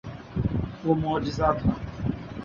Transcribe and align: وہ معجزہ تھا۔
وہ 0.83 0.93
معجزہ 1.01 1.49
تھا۔ 1.59 1.71